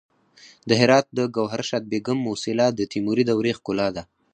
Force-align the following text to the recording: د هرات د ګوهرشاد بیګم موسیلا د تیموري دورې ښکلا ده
د 0.69 0.71
هرات 0.81 1.05
د 1.17 1.19
ګوهرشاد 1.35 1.83
بیګم 1.91 2.17
موسیلا 2.27 2.67
د 2.73 2.79
تیموري 2.91 3.23
دورې 3.27 3.51
ښکلا 3.57 3.87
ده 3.95 4.03